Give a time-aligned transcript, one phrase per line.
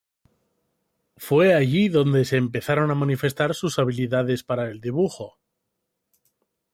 [1.17, 5.37] Fue allí donde se empezaron a manifestar sus habilidades para el dibujo.